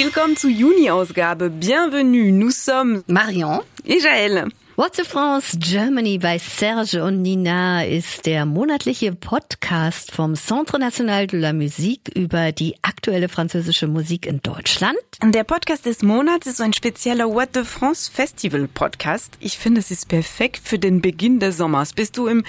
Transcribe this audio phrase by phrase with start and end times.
[0.00, 1.50] Willkommen zur Juni-Ausgabe.
[1.50, 4.46] Bienvenue, nous sommes Marion et Jaël.
[4.76, 11.26] What's the France Germany bei Serge und Nina ist der monatliche Podcast vom Centre National
[11.26, 15.00] de la Musique über die aktuelle französische Musik in Deutschland.
[15.20, 19.36] Der Podcast des Monats ist so ein spezieller What the France Festival Podcast.
[19.40, 21.92] Ich finde, es ist perfekt für den Beginn des Sommers.
[21.92, 22.44] Bist du im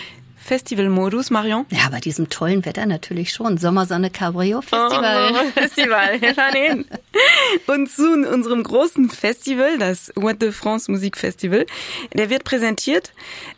[0.49, 1.67] Festivalmodus, Marion?
[1.69, 3.59] Ja, bei diesem tollen Wetter natürlich schon.
[3.59, 5.31] Sommersonne Cabrio Festival.
[5.31, 6.85] Oh, Festival, wir fahren hin.
[7.67, 11.67] Und zu unserem großen Festival, das What the France Musik Festival,
[12.15, 13.13] der wird präsentiert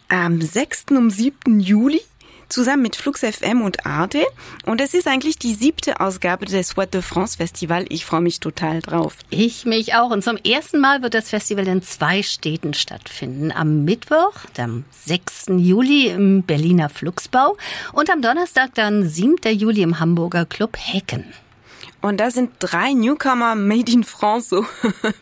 [0.09, 0.88] am 6.
[0.90, 1.62] um 7.
[1.62, 2.02] Juli
[2.51, 4.25] zusammen mit Flux FM und Arte.
[4.65, 7.85] Und es ist eigentlich die siebte Ausgabe des What de France Festival.
[7.89, 9.17] Ich freue mich total drauf.
[9.29, 10.11] Ich mich auch.
[10.11, 13.51] Und zum ersten Mal wird das Festival in zwei Städten stattfinden.
[13.51, 15.45] Am Mittwoch, am 6.
[15.57, 17.58] Juli im Berliner Fluxbau
[17.93, 19.38] und am Donnerstag dann 7.
[19.58, 21.25] Juli im Hamburger Club Hecken.
[22.02, 24.65] Und da sind drei Newcomer Made in France, so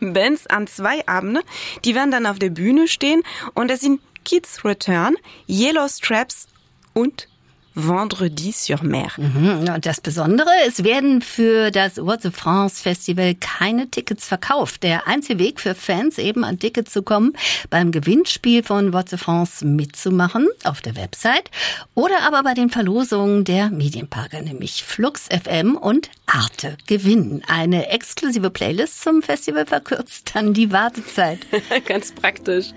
[0.00, 1.42] Bands an zwei Abende.
[1.84, 3.22] Die werden dann auf der Bühne stehen
[3.54, 5.16] und das sind Kids Return,
[5.48, 6.46] Yellow Straps
[6.92, 7.28] und
[7.74, 9.10] Vendredi sur Mer.
[9.16, 9.68] Mhm.
[9.74, 14.82] Und das Besondere, es werden für das What the France Festival keine Tickets verkauft.
[14.82, 17.32] Der einzige Weg für Fans eben an Tickets zu kommen,
[17.70, 21.50] beim Gewinnspiel von What the France mitzumachen auf der Website
[21.94, 27.42] oder aber bei den Verlosungen der Medienparker, nämlich Flux FM und Arte gewinnen.
[27.46, 31.40] Eine exklusive Playlist zum Festival verkürzt dann die Wartezeit.
[31.86, 32.72] Ganz praktisch.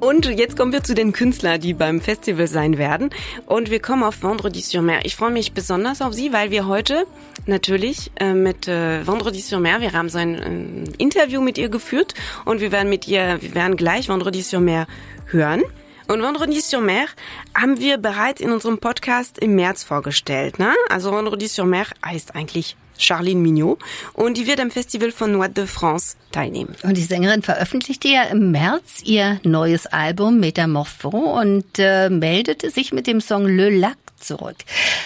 [0.00, 3.10] Und jetzt kommen wir zu den Künstlern, die beim Festival sein werden.
[3.44, 5.04] Und wir kommen auf Vendredi sur Mer.
[5.04, 7.04] Ich freue mich besonders auf sie, weil wir heute
[7.44, 11.68] natürlich äh, mit äh, Vendredi sur Mer, wir haben so ein äh, Interview mit ihr
[11.68, 12.14] geführt
[12.46, 14.86] und wir werden mit ihr, wir werden gleich Vendredi sur Mer
[15.26, 15.62] hören.
[16.08, 17.06] Und Vendredi sur Mer
[17.54, 20.58] haben wir bereits in unserem Podcast im März vorgestellt.
[20.58, 20.74] Ne?
[20.88, 23.78] Also Vendredi sur Mer heißt eigentlich Charlene Mignot.
[24.12, 26.74] Und die wird am Festival von Noix de France teilnehmen.
[26.82, 32.92] Und die Sängerin veröffentlichte ja im März ihr neues Album Metamorpho und äh, meldete sich
[32.92, 34.56] mit dem Song Le Lac zurück.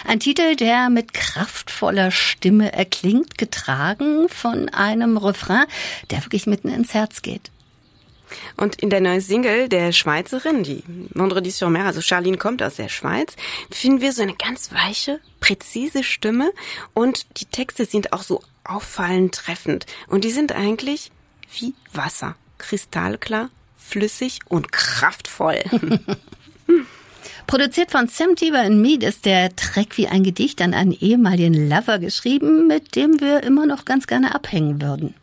[0.06, 5.64] Ein Titel, der mit kraftvoller Stimme erklingt, getragen von einem Refrain,
[6.10, 7.50] der wirklich mitten ins Herz geht.
[8.56, 12.76] Und in der neuen Single der Schweizerin, die Vendredi sur Mer, also Charlene kommt aus
[12.76, 13.36] der Schweiz,
[13.70, 16.52] finden wir so eine ganz weiche, präzise Stimme
[16.94, 19.86] und die Texte sind auch so auffallend treffend.
[20.08, 21.10] Und die sind eigentlich
[21.58, 22.36] wie Wasser.
[22.58, 25.62] Kristallklar, flüssig und kraftvoll.
[27.46, 31.68] Produziert von Sam Tieber in Mead ist der Track wie ein Gedicht an einen ehemaligen
[31.68, 35.14] Lover geschrieben, mit dem wir immer noch ganz gerne abhängen würden.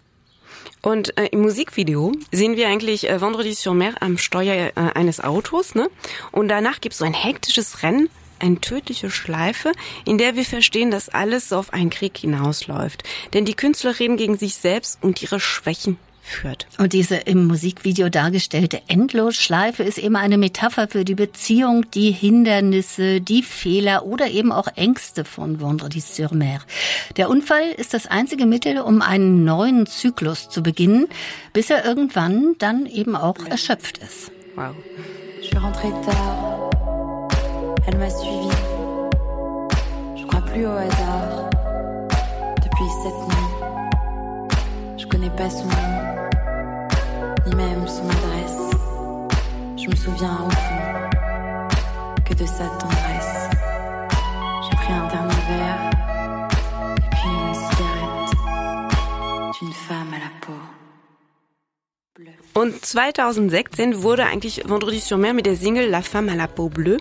[0.82, 5.20] Und äh, im Musikvideo sehen wir eigentlich äh, Vendredi sur Mer am Steuer äh, eines
[5.20, 5.90] Autos, ne?
[6.32, 9.72] Und danach gibt's so ein hektisches Rennen, eine tödliche Schleife,
[10.06, 13.04] in der wir verstehen, dass alles auf einen Krieg hinausläuft.
[13.34, 15.98] Denn die Künstler reden gegen sich selbst und ihre Schwächen
[16.32, 16.68] führt.
[16.78, 23.22] Und diese im Musikvideo dargestellte Endlosschleife ist eben eine Metapher für die Beziehung, die Hindernisse,
[23.22, 26.62] die Fehler oder eben auch Ängste von Vendredi sur Mer.
[27.18, 31.08] Der Unfall ist das einzige Mittel, um einen neuen Zyklus zu beginnen,
[31.54, 34.32] bis er irgendwann dann eben auch erschöpft ist.
[34.56, 34.76] Wow.
[35.42, 36.72] Je suis rentrée tard.
[37.88, 38.50] Elle m'a suivi.
[40.16, 41.41] Je crois plus au hasard.
[45.02, 46.02] Je connais pas son nom.
[47.48, 48.70] ni même son adresse.
[49.78, 53.50] Je me souviens au fond que de sa tendresse.
[54.64, 55.90] J'ai pris un dernier verre
[56.98, 58.32] et puis une cigarette
[59.60, 60.60] d'une femme à la peau.
[62.54, 66.70] Und 2016 wurde eigentlich Vendredi sur Mer mit der Single La Femme à la Peau
[66.70, 66.98] Bleue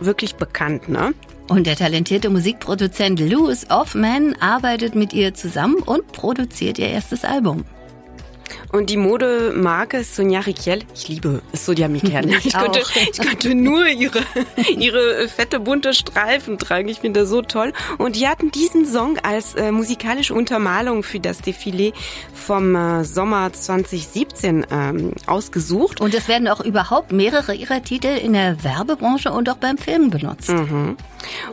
[0.00, 1.14] wirklich bekannt, ne?
[1.48, 7.64] Und der talentierte Musikproduzent Louis Hoffman arbeitet mit ihr zusammen und produziert ihr erstes Album.
[8.70, 12.28] Und die Modemarke Sonja Riquel, ich liebe Sonja Michael.
[12.48, 12.80] Ich könnte,
[13.12, 14.20] ich könnte nur ihre,
[14.78, 16.88] ihre fette bunte Streifen tragen.
[16.88, 17.72] Ich finde das so toll.
[17.98, 21.92] Und die hatten diesen Song als äh, musikalische Untermalung für das Defilé
[22.32, 26.00] vom äh, Sommer 2017 ähm, ausgesucht.
[26.00, 30.10] Und es werden auch überhaupt mehrere ihrer Titel in der Werbebranche und auch beim Film
[30.10, 30.52] benutzt.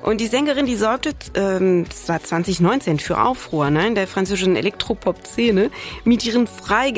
[0.01, 4.55] Und die Sängerin, die sorgte ähm, das war 2019 für Aufruhr ne, in der französischen
[4.55, 5.71] Elektropop-Szene
[6.03, 6.47] mit ihrem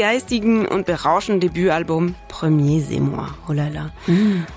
[0.08, 3.28] freigeistigen und berauschenden Debütalbum Premier c'est moi.
[3.50, 3.92] Oh la la.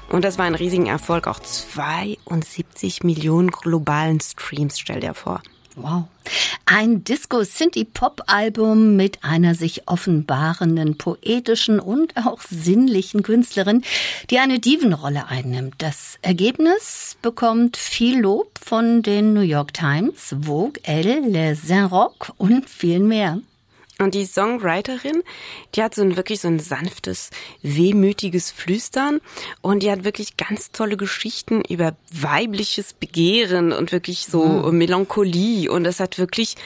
[0.09, 5.43] Und das war ein riesiger Erfolg, auch 72 Millionen globalen Streams, stell dir vor.
[5.75, 6.05] Wow.
[6.67, 13.83] Ein Disco-Synthie-Pop-Album mit einer sich offenbarenden, poetischen und auch sinnlichen Künstlerin,
[14.31, 15.75] die eine Divenrolle einnimmt.
[15.79, 22.69] Das Ergebnis bekommt viel Lob von den New York Times, Vogue, Elle, Le Saint-Roch und
[22.71, 23.41] vielen mehr.
[24.01, 25.23] Und die Songwriterin,
[25.75, 27.31] die hat so ein wirklich so ein sanftes,
[27.63, 29.21] wehmütiges Flüstern
[29.61, 34.79] und die hat wirklich ganz tolle Geschichten über weibliches Begehren und wirklich so mhm.
[34.79, 36.57] Melancholie und das hat wirklich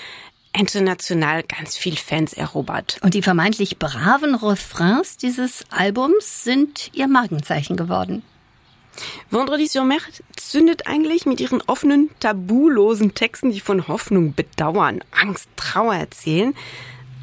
[0.57, 2.99] international ganz viel Fans erobert.
[3.03, 8.23] Und die vermeintlich braven Refrains dieses Albums sind ihr Markenzeichen geworden.
[9.31, 9.99] Vendredi sur Mer
[10.37, 16.55] zündet eigentlich mit ihren offenen, tabulosen Texten, die von Hoffnung, Bedauern, Angst, Trauer erzählen,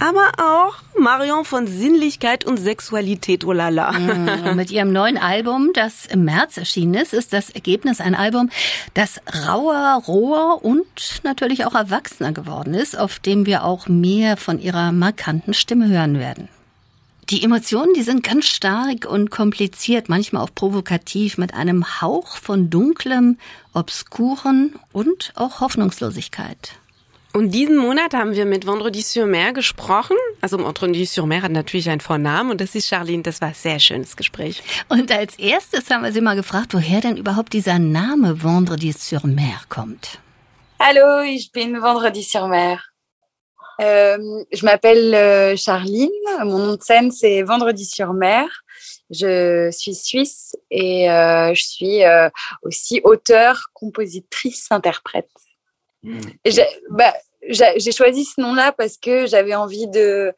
[0.02, 3.92] aber auch Marion von Sinnlichkeit und Sexualität, oh lala.
[3.92, 8.50] Mm, mit ihrem neuen Album, das im März erschienen ist, ist das Ergebnis ein Album,
[8.96, 14.60] das rauer, roher und natürlich auch erwachsener geworden ist, auf dem wir auch mehr von
[14.60, 16.50] ihrer markanten Stimme hören werden.
[17.30, 22.72] Die Emotionen, die sind ganz stark und kompliziert, manchmal auch provokativ, mit einem Hauch von
[22.72, 23.38] dunklem,
[23.74, 26.81] obskuren und auch Hoffnungslosigkeit.
[27.34, 30.18] Und diesen Monat haben wir mit Vendredi sur Mer gesprochen.
[30.42, 33.24] Also Vendredi sur Mer hat natürlich einen Vornamen und das ist Charlene.
[33.24, 34.62] Das war ein sehr schönes Gespräch.
[34.90, 39.26] Und als erstes haben wir sie mal gefragt, woher denn überhaupt dieser Name Vendredi sur
[39.26, 40.20] Mer kommt.
[40.78, 42.84] Hallo, ich bin Vendredi sur Mer.
[43.80, 46.10] Euh, je m'appelle euh, Charline.
[46.44, 48.46] Mon nom de scène, c'est Vendredi sur Mer.
[49.10, 52.30] Je suis suisse et euh, je suis euh,
[52.62, 55.30] aussi auteure, compositrice, interprète.
[56.90, 57.14] Bah,
[57.50, 60.34] j'ai choisi ce nom-là parce que j'avais envie de,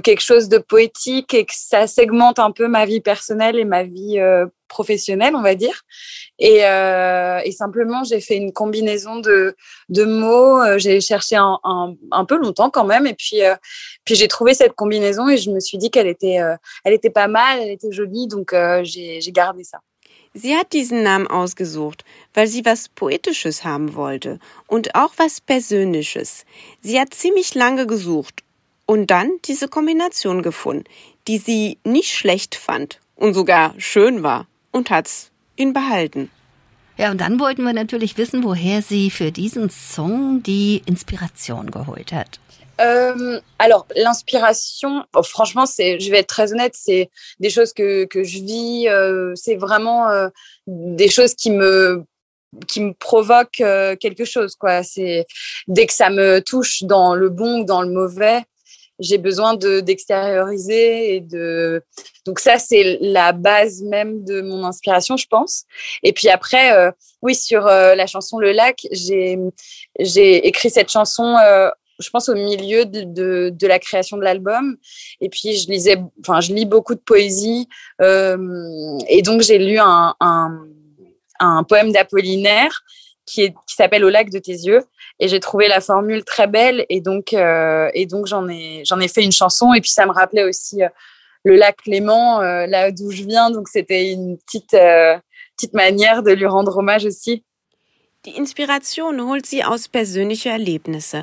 [0.00, 3.84] quelque chose de poétique et que ça segmente un peu ma vie personnelle et ma
[3.84, 5.82] vie euh, professionnelle, on va dire.
[6.38, 9.54] Et, euh, et simplement, j'ai fait une combinaison de,
[9.88, 10.60] mots.
[10.62, 13.06] Euh, j'ai cherché un, peu longtemps quand même.
[13.06, 13.40] Et puis,
[14.08, 16.38] j'ai trouvé cette combinaison et je me suis dit qu'elle était,
[16.84, 18.26] elle était pas mal, elle était jolie.
[18.26, 19.78] Donc, j'ai gardé ça.
[20.38, 22.04] Sie hat diesen Namen ausgesucht,
[22.34, 26.44] weil sie was Poetisches haben wollte und auch was Persönliches.
[26.82, 28.42] Sie hat ziemlich lange gesucht
[28.84, 30.84] und dann diese Kombination gefunden,
[31.26, 36.30] die sie nicht schlecht fand und sogar schön war und hat's ihn behalten.
[36.98, 42.12] Ja, und dann wollten wir natürlich wissen, woher sie für diesen Song die Inspiration geholt
[42.12, 42.40] hat.
[42.80, 48.22] Euh, alors l'inspiration, franchement, c'est, je vais être très honnête, c'est des choses que que
[48.22, 48.88] je vis.
[48.88, 50.28] Euh, c'est vraiment euh,
[50.66, 52.04] des choses qui me
[52.68, 54.56] qui me provoquent euh, quelque chose.
[54.56, 54.82] Quoi.
[54.82, 55.26] C'est
[55.68, 58.42] dès que ça me touche dans le bon ou dans le mauvais,
[58.98, 61.82] j'ai besoin de d'extérioriser et de.
[62.26, 65.64] Donc ça, c'est la base même de mon inspiration, je pense.
[66.02, 66.90] Et puis après, euh,
[67.22, 69.38] oui, sur la chanson Le Lac, j'ai
[69.98, 71.36] j'ai écrit cette chanson
[71.98, 74.76] je pense, au milieu de, la création de l'album.
[75.20, 77.68] Et puis, je lisais, enfin, je lis beaucoup de poésie.
[78.00, 80.14] Euh, et donc, j'ai lu un,
[81.68, 82.82] poème d'Apollinaire
[83.24, 84.84] qui, s'appelle Au lac de tes yeux.
[85.18, 86.84] Et j'ai trouvé la formule très belle.
[86.88, 87.90] Et donc, euh,
[88.24, 89.72] j'en ai, fait une chanson.
[89.72, 90.88] Et puis, ça me rappelait aussi euh,
[91.44, 93.50] le lac euh, là d'où je viens.
[93.50, 94.74] Donc, c'était une petite,
[95.72, 97.42] manière de lui rendre hommage aussi.
[98.24, 101.14] Die Inspiration holt sie aus persönlicher Erlebnisse.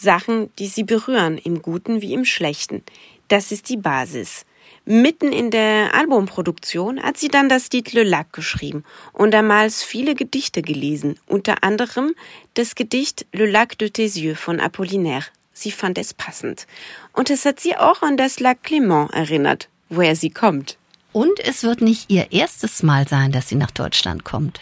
[0.00, 2.84] Sachen, die sie berühren, im Guten wie im Schlechten.
[3.26, 4.46] Das ist die Basis.
[4.84, 10.14] Mitten in der Albumproduktion hat sie dann das Lied Le Lac geschrieben und damals viele
[10.14, 12.14] Gedichte gelesen, unter anderem
[12.54, 15.26] das Gedicht Le Lac de tes yeux von Apollinaire.
[15.52, 16.66] Sie fand es passend.
[17.12, 20.78] Und es hat sie auch an das Lac Clément erinnert, woher sie kommt.
[21.12, 24.60] Und es wird nicht ihr erstes Mal sein, dass sie nach Deutschland kommt.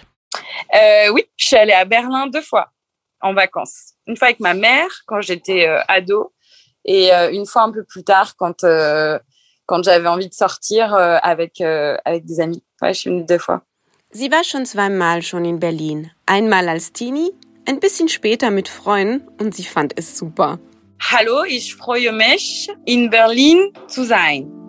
[0.72, 2.72] Euh, oui, je suis allée à Berlin deux fois
[3.20, 3.95] en vacances.
[4.06, 6.32] Une fois avec ma mère quand j'étais euh, ado
[6.84, 9.18] et euh, une fois un peu plus tard quand euh,
[9.66, 12.62] quand j'avais envie de sortir euh, avec euh, avec des amis.
[12.80, 13.62] Ouais, je suis venue deux fois.
[14.12, 16.10] Sie war schon zweimal schon in Berlin.
[16.26, 17.32] Einmal als Teenie,
[17.66, 20.58] ein bisschen später mit Freunden und sie fand es super.
[21.00, 24.65] Hallo, ich freue mich, in Berlin zu sein.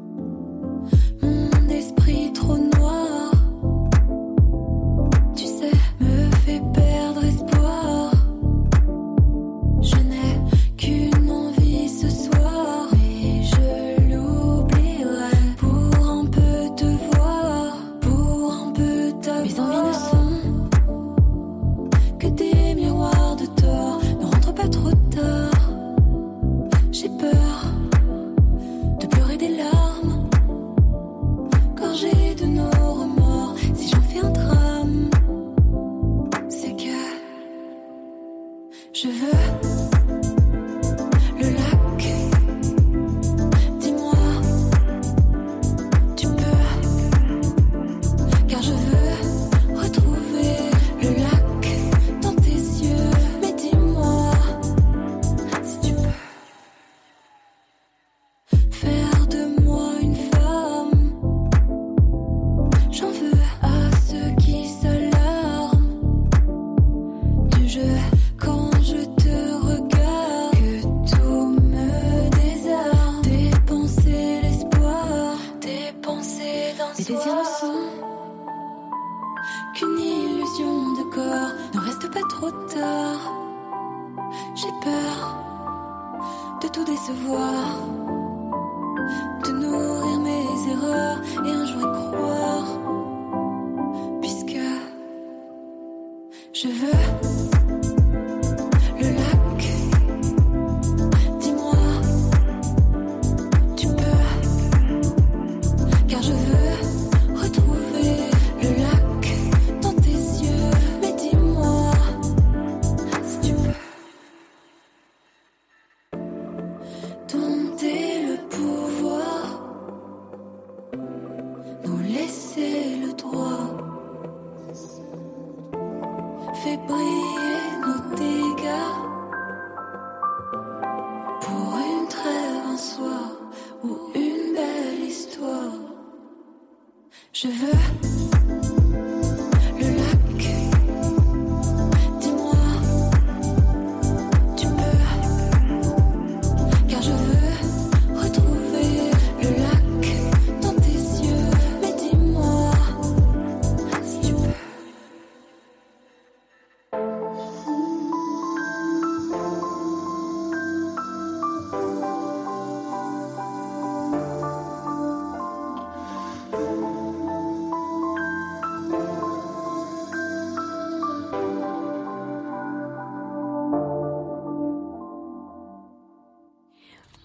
[32.38, 33.56] de nos remords.
[33.76, 34.47] Si j'en fais un train
[76.98, 77.80] Mes désirs ne sont
[79.76, 81.52] qu'une illusion de corps.
[81.76, 83.34] Ne reste pas trop tard.
[84.56, 85.38] J'ai peur
[86.62, 87.88] de tout décevoir.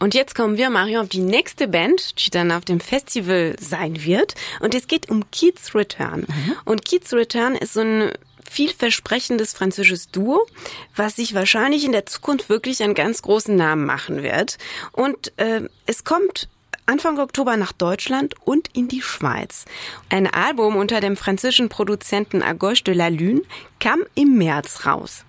[0.02, 4.02] Und jetzt kommen wir, Mario, auf die nächste Band, die dann auf dem Festival sein
[4.02, 4.34] wird.
[4.58, 6.26] Und es geht um Keats Return.
[6.64, 8.10] Und Keats Return ist so ein
[8.50, 10.44] vielversprechendes französisches Duo,
[10.96, 14.58] was sich wahrscheinlich in der Zukunft wirklich einen ganz großen Namen machen wird.
[14.90, 16.48] Und äh, es kommt
[16.84, 19.66] Anfang Oktober nach Deutschland und in die Schweiz.
[20.08, 23.42] Ein Album unter dem französischen Produzenten Agos de la Lune
[23.78, 25.24] kam im März raus.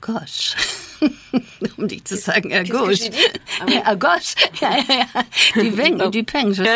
[0.00, 0.54] Gosh.
[1.76, 2.52] um nicht zu sagen?
[2.52, 3.00] Ah, gosh.
[4.60, 5.62] Ja, ja, ja.
[5.62, 6.54] Die Peng, die Peng.
[6.54, 6.66] sais.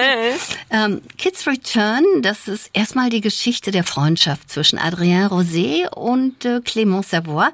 [0.71, 6.59] Ähm, Kids Return, das ist erstmal die Geschichte der Freundschaft zwischen Adrien Rosé und äh,
[6.59, 7.49] Clément Savoy,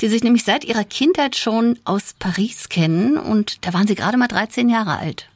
[0.00, 4.16] die sich nämlich seit ihrer Kindheit schon aus Paris kennen und da waren sie gerade
[4.16, 5.26] mal 13 Jahre alt.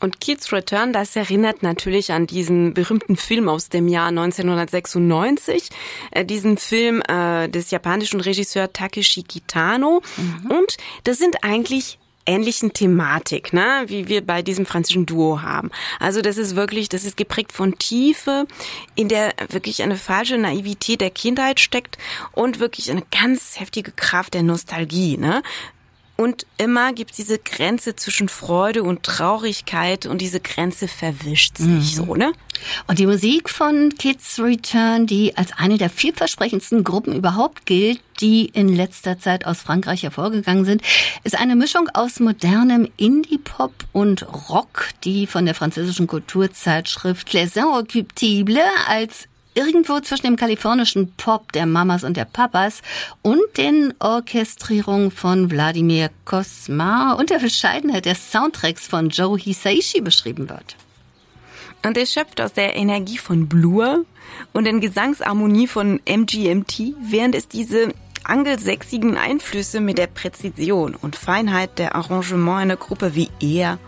[0.00, 5.70] Und Keats Return, das erinnert natürlich an diesen berühmten Film aus dem Jahr 1996,
[6.10, 10.02] äh, diesen Film äh, des japanischen Regisseurs Takeshi Kitano.
[10.48, 15.70] Und das sind eigentlich ähnlichen Thematik, ne, wie wir bei diesem französischen Duo haben.
[16.00, 18.46] Also das ist wirklich, das ist geprägt von Tiefe,
[18.94, 21.96] in der wirklich eine falsche Naivität der Kindheit steckt
[22.32, 25.42] und wirklich eine ganz heftige Kraft der Nostalgie, ne.
[26.16, 32.14] Und immer gibt diese Grenze zwischen Freude und Traurigkeit und diese Grenze verwischt sich so,
[32.14, 32.32] ne?
[32.86, 38.46] Und die Musik von Kids Return, die als eine der vielversprechendsten Gruppen überhaupt gilt, die
[38.46, 40.80] in letzter Zeit aus Frankreich hervorgegangen sind,
[41.22, 48.58] ist eine Mischung aus modernem Indie-Pop und Rock, die von der französischen Kulturzeitschrift Les Inoccupables
[48.86, 52.82] als irgendwo zwischen dem kalifornischen Pop der Mamas und der Papas
[53.22, 60.48] und den Orchestrierungen von Wladimir Kosma und der Bescheidenheit der Soundtracks von Joe Hisaishi beschrieben
[60.48, 60.76] wird.
[61.84, 64.04] Und es schöpft aus der Energie von Blur
[64.52, 67.94] und den Gesangsharmonie von MGMT, während es diese
[68.24, 73.78] angelsächsigen Einflüsse mit der Präzision und Feinheit der Arrangement einer Gruppe wie er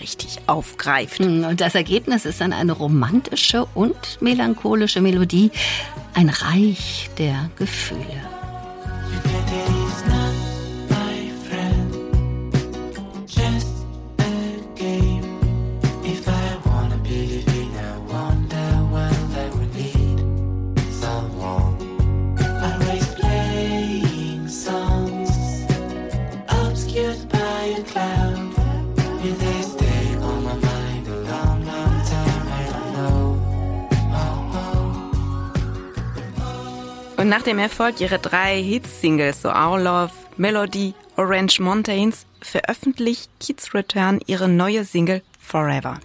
[0.00, 1.18] richtig aufgreift.
[1.18, 5.50] Hm, Und das Ergebnis ist dann eine romantische und melancholische Melodie,
[6.14, 8.35] ein Reich der Gefühle.
[37.36, 44.20] Nach dem Erfolg ihrer drei Hits-Singles, so Our Love, Melody, Orange Mountains, veröffentlicht Kids Return
[44.26, 46.00] ihre neue Single Forever.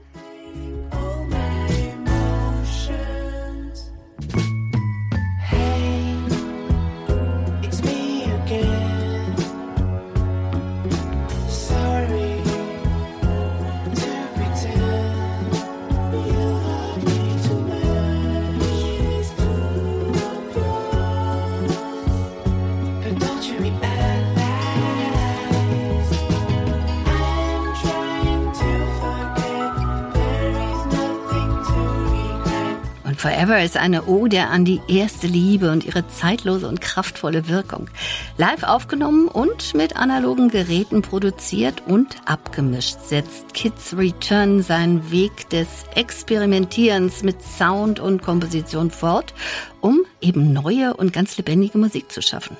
[33.41, 37.89] Forever ist eine Ode an die erste Liebe und ihre zeitlose und kraftvolle Wirkung.
[38.37, 45.67] Live aufgenommen und mit analogen Geräten produziert und abgemischt setzt Kids Return seinen Weg des
[45.95, 49.33] Experimentierens mit Sound und Komposition fort,
[49.79, 52.57] um eben neue und ganz lebendige Musik zu schaffen.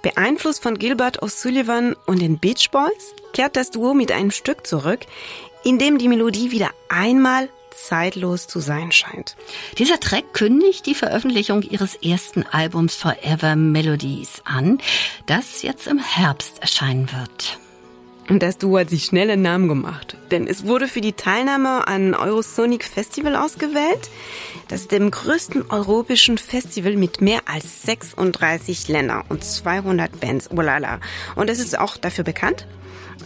[0.00, 5.00] Beeinflusst von Gilbert O'Sullivan und den Beach Boys kehrt das Duo mit einem Stück zurück,
[5.62, 9.36] in dem die Melodie wieder einmal zeitlos zu sein scheint.
[9.78, 14.78] Dieser Track kündigt die Veröffentlichung ihres ersten Albums Forever Melodies an,
[15.26, 17.58] das jetzt im Herbst erscheinen wird.
[18.28, 21.86] Und das Duo hat sich schnell einen Namen gemacht, denn es wurde für die Teilnahme
[21.88, 24.10] an Eurosonic Festival ausgewählt.
[24.68, 30.50] Das ist dem größten europäischen Festival mit mehr als 36 Ländern und 200 Bands.
[30.50, 31.00] Oh la la.
[31.34, 32.66] Und es ist auch dafür bekannt,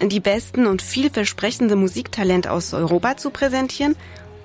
[0.03, 3.97] die besten und vielversprechende Musiktalente aus Europa zu präsentieren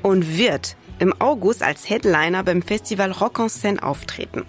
[0.01, 4.45] und wird im August als Headliner beim Festival Rock en Seine auftreten.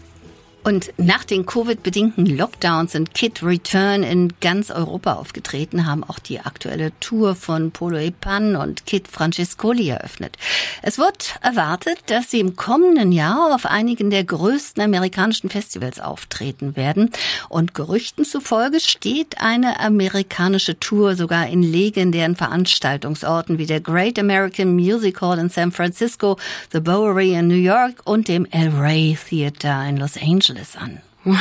[0.64, 6.38] Und nach den Covid-bedingten Lockdowns sind Kid Return in ganz Europa aufgetreten, haben auch die
[6.38, 10.37] aktuelle Tour von Polo e Pan und Kid Francescoli eröffnet.
[10.81, 16.76] Es wird erwartet, dass sie im kommenden Jahr auf einigen der größten amerikanischen Festivals auftreten
[16.76, 17.11] werden.
[17.49, 24.76] Und Gerüchten zufolge steht eine amerikanische Tour sogar in legendären Veranstaltungsorten wie der Great American
[24.76, 26.38] Music Hall in San Francisco,
[26.70, 31.00] The Bowery in New York und dem El Rey Theater in Los Angeles an.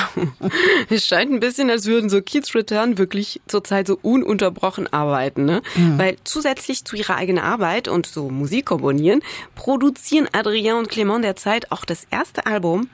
[0.89, 5.61] Es scheint ein bisschen, als würden so Kids Return wirklich zurzeit so ununterbrochen arbeiten, ne?
[5.97, 9.21] Weil zusätzlich zu ihrer eigenen Arbeit und so Musik komponieren,
[9.55, 12.89] produzieren Adrien und Clément derzeit auch das erste Album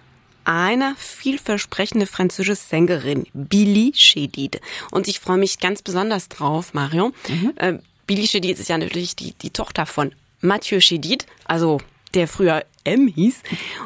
[0.46, 4.62] einer vielversprechende französische Sängerin, Billy Chedid.
[4.92, 7.14] Und ich freue mich ganz besonders drauf, Marion.
[7.58, 11.82] Äh, Billy Chedid ist ja natürlich die, die Tochter von Mathieu Chedid, also
[12.14, 13.42] der früher M hieß.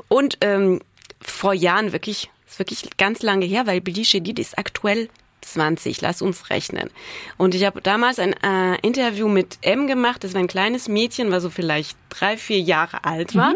[0.07, 0.81] Und ähm,
[1.21, 5.10] vor Jahren wirklich, ist wirklich ganz lange her, weil Billy Chedid ist aktuell
[5.41, 6.89] 20, lass uns rechnen.
[7.38, 11.31] Und ich habe damals ein äh, Interview mit M gemacht, das war ein kleines Mädchen,
[11.31, 13.53] war so vielleicht drei, vier Jahre alt war.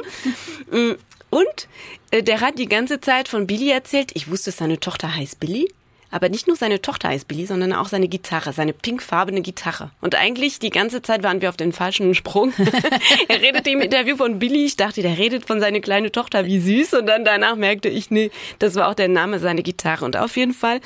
[0.71, 0.93] Mm,
[1.29, 1.67] Und
[2.11, 4.11] äh, der hat die ganze Zeit von Billy erzählt.
[4.15, 5.71] Ich wusste, seine Tochter heißt Billy.
[6.15, 9.91] Aber nicht nur seine Tochter heißt Billy, sondern auch seine Gitarre, seine pinkfarbene Gitarre.
[9.99, 12.53] Und eigentlich die ganze Zeit waren wir auf den falschen Sprung.
[13.27, 14.63] er redete im Interview von Billy.
[14.63, 16.93] Ich dachte, der redet von seiner kleinen Tochter, wie süß.
[16.93, 20.05] Und dann danach merkte ich, nee, das war auch der Name seiner Gitarre.
[20.05, 20.79] Und auf jeden Fall,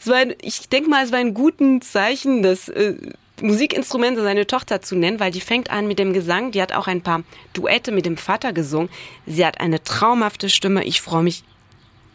[0.00, 2.96] es war ein, ich denke mal, es war ein gutes Zeichen, dass äh,
[3.40, 6.50] Musikinstrumente seine Tochter zu nennen, weil die fängt an mit dem Gesang.
[6.50, 8.88] Die hat auch ein paar Duette mit dem Vater gesungen.
[9.26, 10.82] Sie hat eine traumhafte Stimme.
[10.82, 11.44] Ich freue mich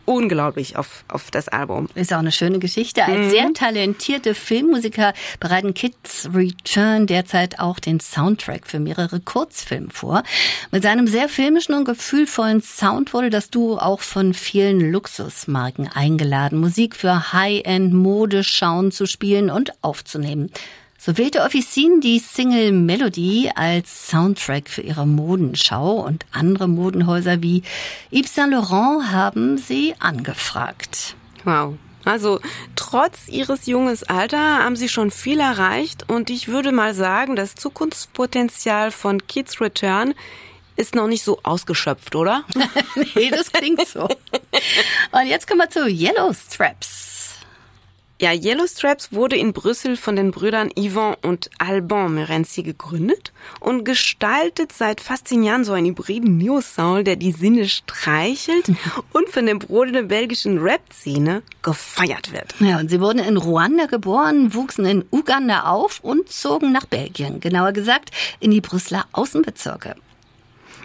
[0.08, 1.90] unglaublich auf, auf das Album.
[1.94, 3.04] Ist auch eine schöne Geschichte.
[3.04, 10.24] Als sehr talentierte Filmmusiker bereiten Kids Return derzeit auch den Soundtrack für mehrere Kurzfilme vor.
[10.72, 16.60] Mit seinem sehr filmischen und gefühlvollen Sound wurde das Duo auch von vielen Luxusmarken eingeladen,
[16.60, 20.52] Musik für High-End-Modeschauen zu spielen und aufzunehmen.
[21.00, 27.62] So wählte Officine die Single Melody als Soundtrack für ihre Modenschau und andere Modenhäuser wie
[28.12, 31.16] Yves Saint Laurent haben sie angefragt.
[31.44, 31.76] Wow.
[32.04, 32.40] Also
[32.76, 37.56] trotz ihres junges Alter haben sie schon viel erreicht und ich würde mal sagen, das
[37.56, 40.14] Zukunftspotenzial von Kids Return
[40.78, 42.44] ist noch nicht so ausgeschöpft, oder?
[43.16, 44.04] nee, das klingt so.
[45.12, 47.17] Und jetzt kommen wir zu Yellow Straps.
[48.20, 53.84] Ja, Yellow Straps wurde in Brüssel von den Brüdern Yvon und Alban Merenzi gegründet und
[53.84, 58.72] gestaltet seit fast zehn Jahren so einen hybriden Neo-Soul, der die Sinne streichelt
[59.14, 62.56] und von der brodelnden belgischen Rap-Szene gefeiert wird.
[62.60, 67.40] Ja, und sie wurden in Ruanda geboren, wuchsen in Uganda auf und zogen nach Belgien.
[67.40, 69.94] Genauer gesagt in die Brüsseler Außenbezirke.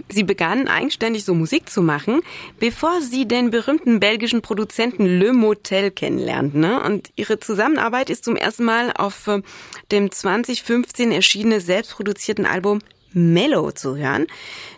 [0.09, 2.21] Sie begannen eigenständig so Musik zu machen,
[2.59, 6.61] bevor sie den berühmten belgischen Produzenten Le Motel kennenlernten.
[6.61, 6.83] Ne?
[6.83, 9.43] Und ihre Zusammenarbeit ist zum ersten Mal auf äh,
[9.91, 12.81] dem 2015 erschienenen selbstproduzierten Album
[13.12, 14.27] Mellow zu hören,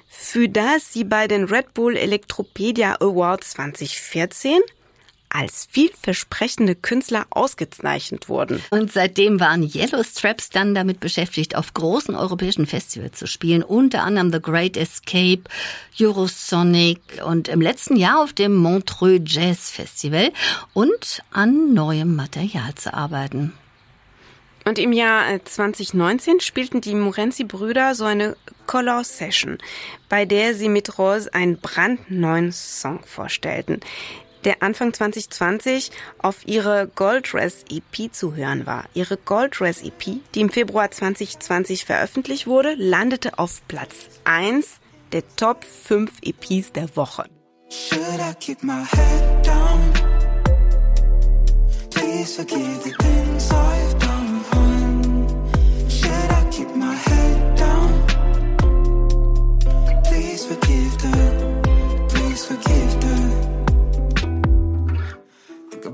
[0.09, 4.61] für das sie bei den Red Bull Electropedia Awards 2014
[5.35, 8.63] als vielversprechende Künstler ausgezeichnet wurden.
[8.71, 14.05] Und seitdem waren Yellow Straps dann damit beschäftigt, auf großen europäischen Festivals zu spielen, unter
[14.05, 15.43] anderem The Great Escape,
[16.01, 20.33] Eurosonic und im letzten Jahr auf dem Montreux Jazz Festival
[20.73, 23.53] und an neuem Material zu arbeiten.
[24.67, 28.35] Und im Jahr 2019 spielten die Morenzi-Brüder so eine
[28.67, 29.59] Color Session,
[30.09, 33.81] bei der sie mit Rose einen brandneuen Song vorstellten
[34.45, 38.85] der Anfang 2020 auf ihre Gold Dress EP zu hören war.
[38.95, 44.81] Ihre Gold Dress EP, die im Februar 2020 veröffentlicht wurde, landete auf Platz 1
[45.13, 47.25] der Top 5 EPs der Woche.
[47.71, 48.21] Should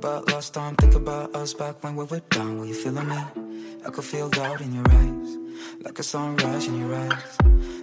[0.01, 2.59] about last time, think about us back when we were down.
[2.59, 3.21] Were you feeling me?
[3.87, 5.31] I could feel doubt in your eyes,
[5.85, 7.37] like a sunrise in your eyes.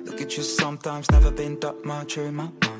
[0.07, 2.76] Look at you sometimes, never been that much in my mind.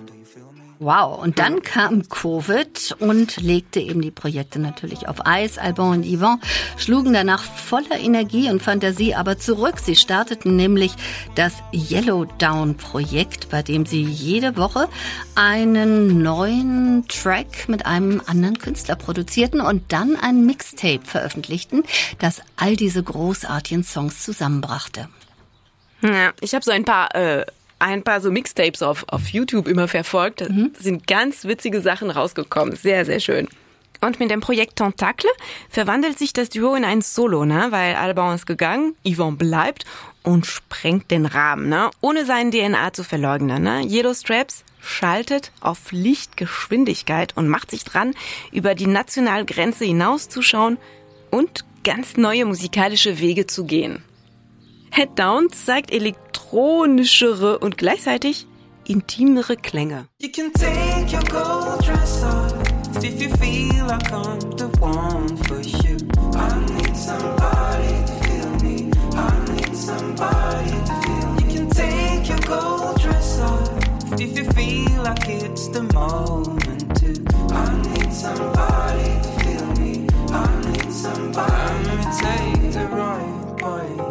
[0.80, 5.58] Wow, und dann kam Covid und legte eben die Projekte natürlich auf Eis.
[5.58, 6.40] Alban und Yvonne
[6.78, 9.80] schlugen danach voller Energie und Fantasie aber zurück.
[9.80, 10.92] Sie starteten nämlich
[11.34, 14.88] das Yellow Down Projekt, bei dem sie jede Woche
[15.34, 21.84] einen neuen Track mit einem anderen Künstler produzierten und dann ein Mixtape veröffentlichten,
[22.20, 25.10] das all diese großartigen Songs zusammenbrachte.
[26.02, 27.46] Ja, ich habe so ein paar äh,
[27.80, 30.42] ein paar so Mixtapes auf, auf YouTube immer verfolgt.
[30.42, 30.48] Da
[30.80, 32.76] sind ganz witzige Sachen rausgekommen.
[32.76, 33.48] Sehr, sehr schön.
[34.02, 35.30] Und mit dem Projekt Tentacle
[35.70, 37.68] verwandelt sich das Duo in ein Solo, ne?
[37.72, 39.86] weil Alban ist gegangen, Yvonne bleibt
[40.24, 41.90] und sprengt den Rahmen, ne?
[42.02, 43.64] ohne seinen DNA zu verleugnen.
[43.64, 43.82] Ne?
[43.88, 48.14] Yellow Straps schaltet auf Lichtgeschwindigkeit und macht sich dran,
[48.52, 50.78] über die nationale Grenze hinauszuschauen
[51.32, 54.04] und ganz neue musikalische Wege zu gehen.
[54.92, 55.92] Head Down zeigt
[56.48, 58.48] elektronischere und gleichzeitig
[58.86, 60.08] intimere Klänge.
[74.20, 77.14] If you feel like it's the moment to.
[77.54, 80.08] I need somebody to feel me.
[80.32, 80.34] I
[80.66, 84.07] need somebody to take the right bite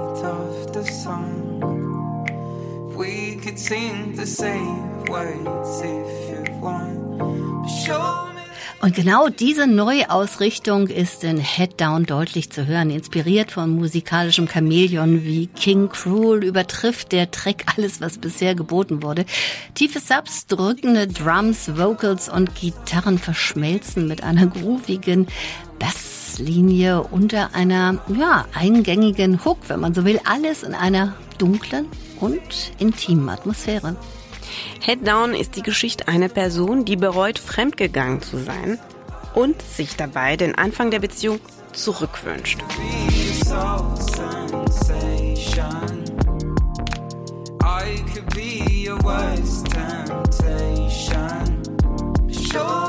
[8.82, 12.90] Und genau diese Neuausrichtung ist in Head Down deutlich zu hören.
[12.90, 19.24] Inspiriert von musikalischem Chamäleon wie King Cruel übertrifft der Track alles, was bisher geboten wurde.
[19.74, 25.28] Tiefe Subs, drückende Drums, Vocals und Gitarren verschmelzen mit einer groovigen
[25.78, 30.20] Basslinie unter einer, ja, eingängigen Hook, wenn man so will.
[30.24, 31.86] Alles in einer dunklen
[32.20, 33.96] und intimen Atmosphäre.
[34.80, 38.78] Head Down ist die Geschichte einer Person, die bereut, fremdgegangen zu sein
[39.34, 41.40] und sich dabei den Anfang der Beziehung
[41.72, 42.58] zurückwünscht.
[48.36, 51.62] be your worst temptation.
[52.30, 52.85] Show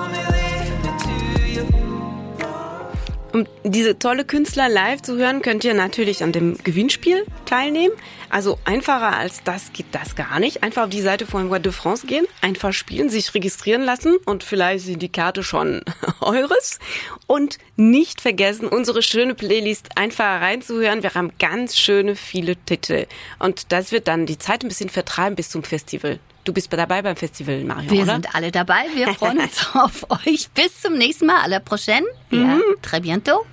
[3.33, 7.93] Um diese tolle Künstler live zu hören, könnt ihr natürlich an dem Gewinnspiel teilnehmen.
[8.29, 10.63] Also einfacher als das geht das gar nicht.
[10.63, 14.43] Einfach auf die Seite von Voix de France gehen, einfach spielen, sich registrieren lassen und
[14.43, 15.81] vielleicht sind die Karte schon
[16.21, 16.79] eures.
[17.25, 21.03] Und nicht vergessen, unsere schöne Playlist einfach reinzuhören.
[21.03, 23.07] Wir haben ganz schöne viele Titel.
[23.39, 26.19] Und das wird dann die Zeit ein bisschen vertreiben bis zum Festival.
[26.47, 28.13] Du bist dabei beim Festival, Mario, Wir oder?
[28.13, 28.85] sind alle dabei.
[28.95, 30.49] Wir freuen uns auf euch.
[30.51, 31.41] Bis zum nächsten Mal.
[31.41, 32.05] À la prochaine.
[32.31, 33.45] Ja, très bientôt.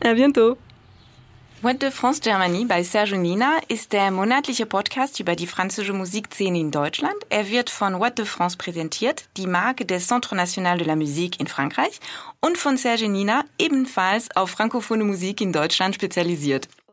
[0.00, 0.58] À bientôt.
[1.62, 6.58] What de France Germany bei Serge Nina ist der monatliche Podcast über die französische Musikszene
[6.58, 7.14] in Deutschland.
[7.28, 11.38] Er wird von What de France präsentiert, die Marke des Centre National de la Musique
[11.38, 12.00] in Frankreich,
[12.40, 16.66] und von Serge Nina, ebenfalls auf frankophone Musik in Deutschland spezialisiert.